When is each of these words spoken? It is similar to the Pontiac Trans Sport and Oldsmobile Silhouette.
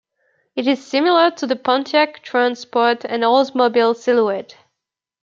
It 0.55 0.65
is 0.65 0.83
similar 0.83 1.29
to 1.29 1.45
the 1.45 1.55
Pontiac 1.55 2.23
Trans 2.23 2.61
Sport 2.61 3.05
and 3.05 3.21
Oldsmobile 3.21 3.95
Silhouette. 3.95 4.57